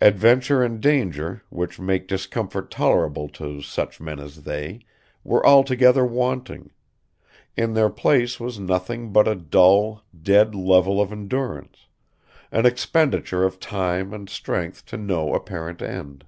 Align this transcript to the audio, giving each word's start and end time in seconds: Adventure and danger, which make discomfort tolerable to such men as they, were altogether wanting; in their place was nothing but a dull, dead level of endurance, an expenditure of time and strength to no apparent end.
Adventure 0.00 0.62
and 0.62 0.80
danger, 0.80 1.42
which 1.50 1.80
make 1.80 2.06
discomfort 2.06 2.70
tolerable 2.70 3.28
to 3.28 3.60
such 3.60 4.00
men 4.00 4.20
as 4.20 4.42
they, 4.42 4.78
were 5.24 5.44
altogether 5.44 6.04
wanting; 6.06 6.70
in 7.56 7.74
their 7.74 7.90
place 7.90 8.38
was 8.38 8.60
nothing 8.60 9.10
but 9.12 9.26
a 9.26 9.34
dull, 9.34 10.04
dead 10.22 10.54
level 10.54 11.00
of 11.00 11.10
endurance, 11.10 11.88
an 12.52 12.64
expenditure 12.64 13.42
of 13.42 13.58
time 13.58 14.12
and 14.14 14.28
strength 14.30 14.86
to 14.86 14.96
no 14.96 15.34
apparent 15.34 15.82
end. 15.82 16.24